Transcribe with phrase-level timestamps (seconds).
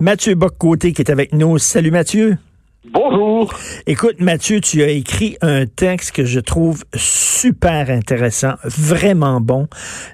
[0.00, 1.58] Mathieu Bock-Côté qui est avec nous.
[1.58, 2.38] Salut Mathieu.
[2.88, 3.52] Bonjour.
[3.86, 9.68] Écoute, Mathieu, tu as écrit un texte que je trouve super intéressant, vraiment bon.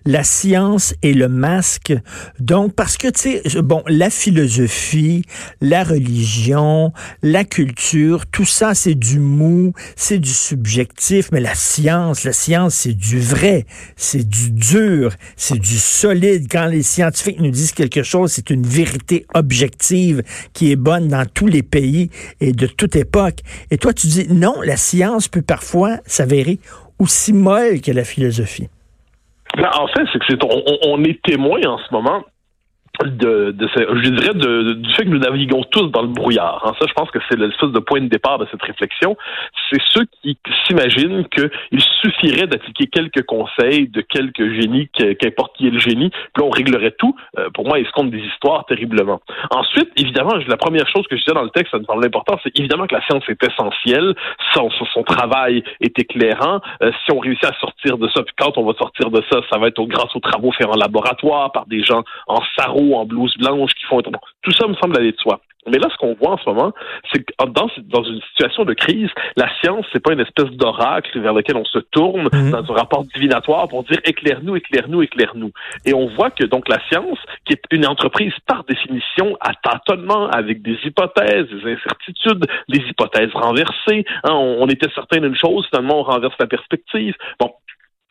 [0.04, 1.94] La science et le masque.
[2.40, 5.22] Donc, parce que, tu sais, bon, la philosophie,
[5.60, 6.92] la religion,
[7.22, 12.74] la culture, tout ça, c'est du mou, c'est du subjectif, mais la science, la science,
[12.74, 13.64] c'est du vrai,
[13.94, 16.48] c'est du dur, c'est du solide.
[16.50, 21.26] Quand les scientifiques nous disent quelque chose, c'est une vérité objective qui est bonne dans
[21.26, 23.40] tous les pays et de toute époque.
[23.70, 26.58] Et toi, tu dis non, la science peut parfois s'avérer
[26.98, 28.68] aussi molle que la philosophie.
[29.56, 32.22] Ben, en fait, c'est que on, est témoin en ce moment
[33.04, 36.62] de, de je dirais de, du fait que nous naviguons tous dans le brouillard.
[36.64, 36.72] Hein.
[36.80, 39.16] Ça, je pense que c'est l'espèce de point de départ de cette réflexion.
[39.70, 45.70] C'est ceux qui s'imaginent qu'il suffirait d'appliquer quelques conseils de quelques génies, qu'importe qui est
[45.70, 47.14] le génie, puis on réglerait tout.
[47.38, 49.20] Euh, pour moi, ils se comptent des histoires terriblement.
[49.50, 52.38] Ensuite, évidemment, la première chose que je disais dans le texte, ça me semble important,
[52.42, 54.14] c'est évidemment que la science est essentielle.
[54.54, 56.60] Son, son travail est éclairant.
[56.82, 59.40] Euh, si on réussit à sortir de ça, puis quand on va sortir de ça,
[59.50, 63.04] ça va être grâce aux travaux faits en laboratoire par des gens en sarreau en
[63.04, 65.40] blouse blanche qui font tout ça me semble aller de soi.
[65.68, 66.72] Mais là, ce qu'on voit en ce moment,
[67.12, 71.18] c'est que dans, dans une situation de crise, la science, c'est pas une espèce d'oracle
[71.20, 72.50] vers lequel on se tourne mhm.
[72.50, 75.50] dans un rapport divinatoire pour dire éclaire-nous, éclaire-nous, éclaire-nous.
[75.84, 80.28] Et on voit que donc la science, qui est une entreprise par définition à tâtonnement,
[80.28, 84.04] avec des hypothèses, des incertitudes, des hypothèses renversées.
[84.22, 87.14] Hein, on, on, était certain d'une chose, finalement on renverse la perspective.
[87.40, 87.52] Bon,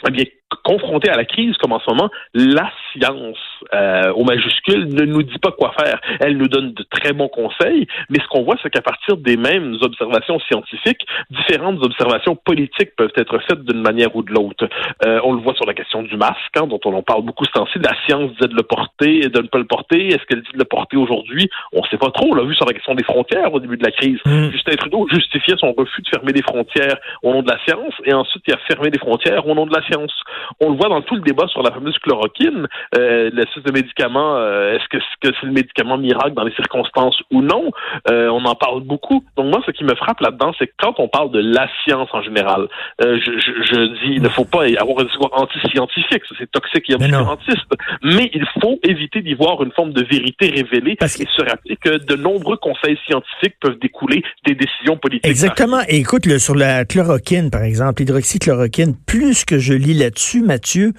[0.08, 0.26] eh bien,
[0.66, 3.38] confronté à la crise comme en ce moment, la science
[3.74, 6.02] euh, au majuscule ne nous dit pas quoi faire.
[6.20, 9.38] Elle nous donne de très bons conseils, mais ce qu'on voit, c'est qu'à partir des
[9.38, 14.68] mêmes observations scientifiques, différentes observations politiques peuvent être faites d'une manière ou de l'autre.
[15.06, 17.46] Euh, on le voit sur la question du masque, hein, dont on en parle beaucoup
[17.46, 17.80] ce temps-ci.
[17.80, 20.08] La science disait de le porter et de ne pas le porter.
[20.08, 21.48] Est-ce qu'elle dit de le porter aujourd'hui?
[21.74, 22.32] On ne sait pas trop.
[22.32, 24.20] On l'a vu sur la question des frontières au début de la crise.
[24.26, 24.50] Mm.
[24.52, 28.14] Justin Trudeau justifiait son refus de fermer les frontières au nom de la science, et
[28.14, 30.14] ensuite il a fermé les frontières au nom de la science.
[30.62, 32.68] On le voit dans tout le débat sur la fameuse chloroquine,
[32.98, 37.42] euh, l'espèce de médicament, euh, est-ce que c'est le médicament miracle dans les circonstances ou
[37.42, 37.72] non?
[38.10, 39.24] Euh, on en parle beaucoup.
[39.38, 42.10] Donc moi, ce qui me frappe là-dedans, c'est que quand on parle de la science
[42.14, 42.68] en général,
[43.04, 46.90] euh, je, je, je, dis, il ne faut pas avoir un discours anti-scientifique, c'est toxique
[46.90, 47.74] et obscurantiste,
[48.04, 51.42] mais, mais il faut éviter d'y voir une forme de vérité révélée Parce et se
[51.42, 55.30] rappeler que de nombreux conseils scientifiques peuvent découler des décisions politiques.
[55.30, 55.82] Exactement.
[55.88, 60.94] Et écoute, le, sur la chloroquine, par exemple, l'hydroxychloroquine, plus que je lis là-dessus, Mathieu,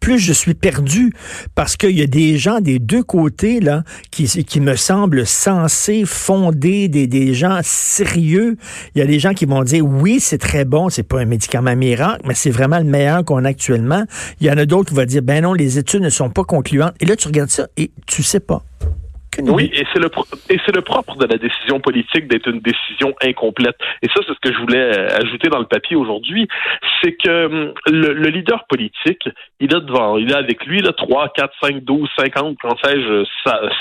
[0.00, 1.12] plus je suis perdu
[1.54, 6.88] parce qu'il y a des gens des deux côtés là qui, me semblent censés fonder
[6.88, 8.56] des, des gens sérieux.
[8.94, 11.26] Il y a des gens qui vont dire oui, c'est très bon, c'est pas un
[11.26, 14.04] médicament miracle, mais c'est vraiment le meilleur qu'on a actuellement.
[14.40, 16.44] Il y en a d'autres qui vont dire ben non, les études ne sont pas
[16.44, 16.94] concluantes.
[17.00, 18.64] Et là, tu regardes ça et tu sais pas.
[19.48, 20.10] Oui, et c'est le
[20.48, 23.76] et c'est le propre de la décision politique d'être une décision incomplète.
[24.02, 26.48] Et ça, c'est ce que je voulais euh, ajouter dans le papier aujourd'hui,
[27.02, 29.28] c'est que hum, le, leader politique,
[29.60, 33.24] il a devant, il a avec lui là trois, quatre, cinq, douze, cinquante, quand sais-je,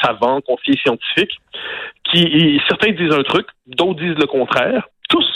[0.04, 1.38] savants, conseillers scientifiques,
[2.06, 4.88] qui certains disent un truc, d'autres disent le contraire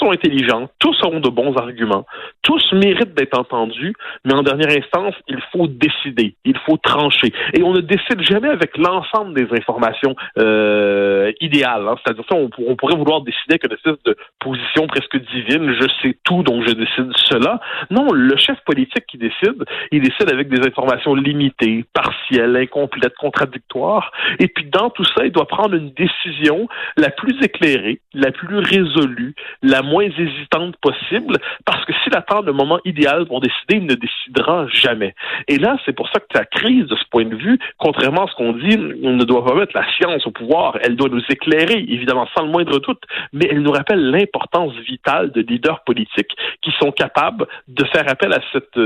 [0.03, 2.05] sont intelligents, tous ont de bons arguments,
[2.41, 3.93] tous méritent d'être entendus,
[4.25, 7.31] mais en dernière instance, il faut décider, il faut trancher.
[7.53, 11.87] Et on ne décide jamais avec l'ensemble des informations euh, idéales.
[11.87, 11.95] Hein.
[12.03, 16.43] C'est-à-dire qu'on on pourrait vouloir décider qu'une espèce de position presque divine, je sais tout,
[16.43, 17.59] donc je décide cela.
[17.89, 24.11] Non, le chef politique qui décide, il décide avec des informations limitées, partielles, incomplètes, contradictoires.
[24.39, 28.57] Et puis dans tout ça, il doit prendre une décision la plus éclairée, la plus
[28.57, 33.85] résolue, la moins hésitante possible, parce que s'il attend le moment idéal pour décider, il
[33.85, 35.15] ne décidera jamais.
[35.47, 38.27] Et là, c'est pour ça que la crise, de ce point de vue, contrairement à
[38.27, 40.77] ce qu'on dit, on ne doit pas mettre la science au pouvoir.
[40.81, 45.31] Elle doit nous éclairer, évidemment, sans le moindre doute, mais elle nous rappelle l'importance vitale
[45.31, 46.31] de leaders politiques
[46.61, 48.79] qui sont capables de faire appel à cette,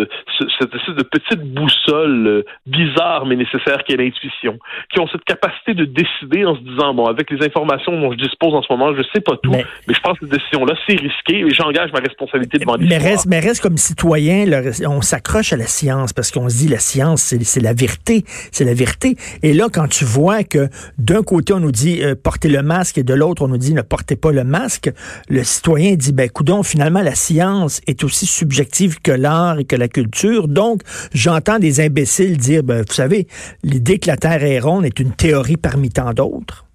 [0.59, 4.59] cette espèce de petite boussole euh, bizarre mais nécessaire qu'est l'intuition,
[4.91, 8.17] qui ont cette capacité de décider en se disant, bon, avec les informations dont je
[8.17, 10.65] dispose en ce moment, je sais pas tout, mais, mais je pense que cette décision
[10.65, 14.45] là, c'est risqué et j'engage ma responsabilité devant mais reste, mais reste comme citoyen,
[14.87, 18.65] on s'accroche à la science parce qu'on se dit la science, c'est la vérité, c'est
[18.65, 19.15] la vérité.
[19.43, 22.97] Et là, quand tu vois que d'un côté, on nous dit euh, portez le masque
[22.97, 24.91] et de l'autre, on nous dit ne portez pas le masque,
[25.29, 29.75] le citoyen dit, ben, coudon, finalement, la science est aussi subjective que l'art et que
[29.75, 30.47] la culture.
[30.47, 30.81] Donc,
[31.13, 33.27] j'entends des imbéciles dire, ben, vous savez,
[33.63, 36.66] l'idée que la Terre est ronde est une théorie parmi tant d'autres.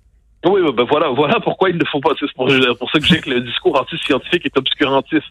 [0.44, 2.10] Oui, ben voilà, voilà pourquoi il ne faut pas.
[2.18, 5.22] C'est pour, ça que j'ai que le discours anti-scientifique est obscurantiste.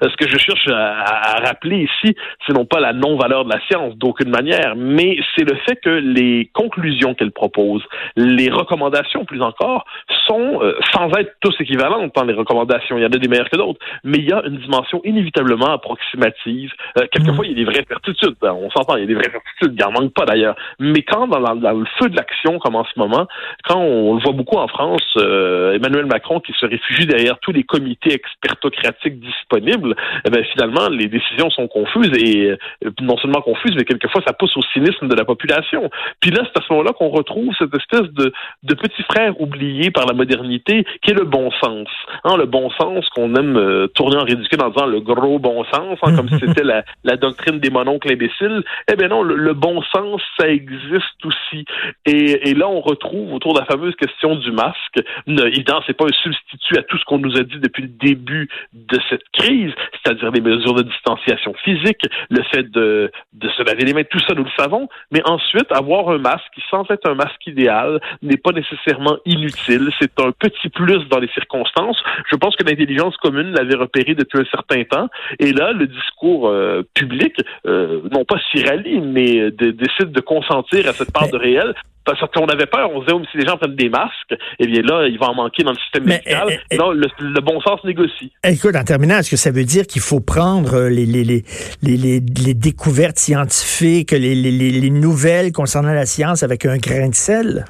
[0.00, 2.14] Ce que je cherche à, rappeler ici,
[2.46, 5.90] c'est non pas la non-valeur de la science d'aucune manière, mais c'est le fait que
[5.90, 7.82] les conclusions qu'elle propose,
[8.16, 9.84] les recommandations plus encore,
[10.28, 12.96] sont euh, sans être tous équivalentes dans les recommandations.
[12.96, 15.72] Il y en a des meilleures que d'autres, mais il y a une dimension inévitablement
[15.72, 16.72] approximative.
[16.96, 18.36] Euh, quelquefois, il y a des vraies certitudes.
[18.40, 19.72] Ben, on s'entend, il y a des vraies certitudes.
[19.72, 20.54] Il n'y en manque pas d'ailleurs.
[20.78, 23.26] Mais quand dans, dans le feu de l'action, comme en ce moment,
[23.64, 27.52] quand on le voit beaucoup en France, euh, Emmanuel Macron qui se réfugie derrière tous
[27.52, 29.94] les comités expertocratiques disponibles,
[30.26, 34.32] eh ben, finalement, les décisions sont confuses et euh, non seulement confuses, mais quelquefois ça
[34.32, 35.90] pousse au cynisme de la population.
[36.20, 39.90] Puis là, c'est à ce moment-là qu'on retrouve cette espèce de, de petit frère oublié
[39.90, 41.88] par la modernité qui est le bon sens.
[42.24, 45.64] Hein, le bon sens qu'on aime euh, tourner en ridicule en disant le gros bon
[45.64, 48.62] sens, hein, comme si c'était la, la, doctrine des mononcles imbéciles.
[48.90, 51.64] Eh bien non, le, bon sens, ça existe aussi.
[52.06, 55.00] Et, et là, on retrouve autour de la fameuse question du masque.
[55.26, 58.48] Évidemment, c'est pas un substitut à tout ce qu'on nous a dit depuis le début
[58.72, 63.84] de cette crise, c'est-à-dire les mesures de distanciation physique, le fait de, de se laver
[63.84, 64.88] les mains, tout ça, nous le savons.
[65.10, 69.90] Mais ensuite, avoir un masque qui, sans être un masque idéal, n'est pas nécessairement inutile.
[70.00, 72.02] C'est un petit plus dans les circonstances.
[72.30, 75.08] Je pense que l'intelligence commune l'avait repéré depuis un certain temps.
[75.38, 77.34] Et là, le discours euh, public,
[77.66, 81.74] euh, non pas s'y rallie, mais décide de consentir à cette part de réel
[82.04, 84.66] parce qu'on avait peur, on se disait, oh, si les gens prennent des masques, eh
[84.66, 86.48] bien là, il va en manquer dans le système médical.
[86.50, 88.32] Eh, eh, non, le, bon sens négocie.
[88.44, 91.44] Écoute, en terminant, est-ce que ça veut dire qu'il faut prendre euh, les, les, les,
[91.82, 97.14] les, les découvertes scientifiques, les, les, les nouvelles concernant la science avec un grain de
[97.14, 97.64] sel?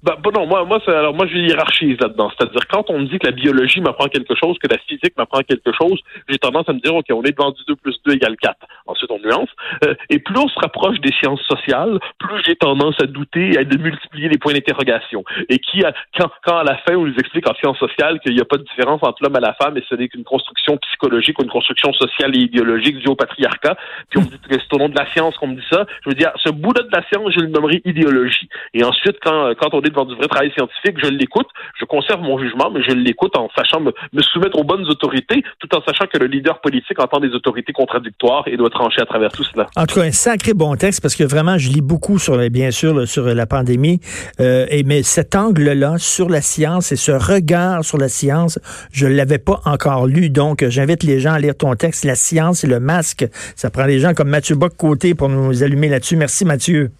[0.00, 2.30] Ben, bon, non, moi, moi, alors moi, je hiérarchise là-dedans.
[2.38, 5.40] C'est-à-dire, quand on me dit que la biologie m'apprend quelque chose, que la physique m'apprend
[5.40, 8.14] quelque chose, j'ai tendance à me dire, OK, on est devant du 2 plus 2
[8.14, 8.56] égale 4.
[8.88, 9.50] Ensuite, on nuance.
[9.84, 13.58] Euh, et plus on se rapproche des sciences sociales, plus j'ai tendance à douter et
[13.58, 15.24] à multiplier les points d'interrogation.
[15.48, 15.82] Et qui,
[16.18, 18.56] quand, quand à la fin, on nous explique en sciences sociales qu'il n'y a pas
[18.56, 21.50] de différence entre l'homme et la femme et ce n'est qu'une construction psychologique ou une
[21.50, 23.76] construction sociale et idéologique due au patriarcat,
[24.10, 25.86] puis on me dit que c'est au nom de la science qu'on me dit ça,
[26.04, 28.48] je veux dire, ce bout-là de la science, je le nommerai idéologie.
[28.74, 31.48] Et ensuite, quand, quand on est devant du vrai travail scientifique, je l'écoute,
[31.78, 33.92] je conserve mon jugement, mais je l'écoute en sachant me,
[34.22, 38.44] soumettre aux bonnes autorités, tout en sachant que le leader politique entend des autorités contradictoires
[38.46, 39.66] et doit trancher à travers tout cela.
[39.76, 42.70] En tout cas, un sacré bon texte parce que vraiment, je lis beaucoup sur, bien
[42.70, 44.00] sûr, sur la pandémie,
[44.40, 48.58] euh, et mais cet angle-là sur la science et ce regard sur la science,
[48.92, 50.30] je l'avais pas encore lu.
[50.30, 53.26] Donc, j'invite les gens à lire ton texte, La science et le masque.
[53.56, 56.16] Ça prend des gens comme Mathieu Bock-Côté pour nous allumer là-dessus.
[56.16, 56.90] Merci, Mathieu.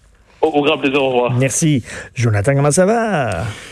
[0.41, 1.33] Au, grand plaisir, au revoir.
[1.33, 1.83] Merci.
[2.15, 3.45] Jonathan, comment ça va?